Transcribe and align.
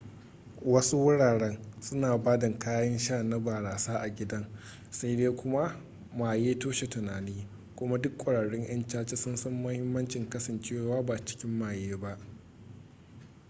wasu 0.65 0.99
wuraren 1.05 1.57
suna 1.79 2.17
ba 2.17 2.37
da 2.39 2.59
kayan 2.59 2.99
sha 2.99 3.23
na 3.23 3.39
barasa 3.39 3.99
a 4.01 4.09
gidan 4.09 4.47
sai 4.89 5.15
dai 5.17 5.29
kuma 5.35 5.77
maye 6.17 6.57
toshe 6.59 6.87
tunani 6.89 7.47
kuma 7.75 7.97
duk 7.97 8.17
ƙwararrun 8.17 8.63
'yan 8.63 8.87
caca 8.87 9.15
sun 9.15 9.35
san 9.37 9.53
mahimmancin 9.63 10.29
kasancewa 10.29 11.01
ba 11.03 11.25
cikin 11.25 11.51
maye 11.59 11.97
ba 11.97 12.17